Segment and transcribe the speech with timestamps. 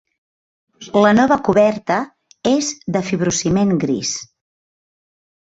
[1.05, 1.97] La nova coberta
[2.53, 4.17] és de fibrociment gris.